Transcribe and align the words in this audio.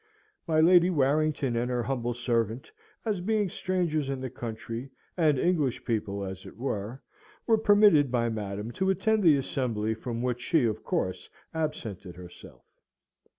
My 0.47 0.59
Lady 0.61 0.89
Warrington 0.89 1.55
and 1.55 1.69
her 1.69 1.83
humble 1.83 2.15
servant, 2.15 2.71
as 3.05 3.21
being 3.21 3.49
strangers 3.49 4.09
in 4.09 4.19
the 4.19 4.31
country, 4.31 4.89
and 5.15 5.37
English 5.37 5.85
people 5.85 6.23
as 6.25 6.43
it 6.43 6.57
were, 6.57 7.03
were 7.45 7.59
permitted 7.59 8.09
by 8.09 8.27
Madam 8.27 8.71
to 8.71 8.89
attend 8.89 9.21
the 9.21 9.37
assembly 9.37 9.93
from 9.93 10.23
which 10.23 10.41
she 10.41 10.65
of 10.65 10.83
course 10.83 11.29
absented 11.53 12.15
herself. 12.15 12.63